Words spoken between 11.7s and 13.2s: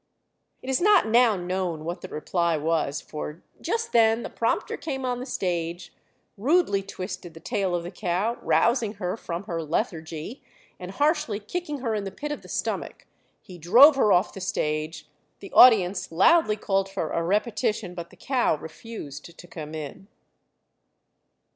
her in the pit of the stomach,